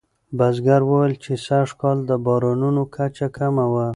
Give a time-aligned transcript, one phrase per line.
[0.37, 3.87] بزګر وویل چې سږکال د بارانونو کچه کمه وه.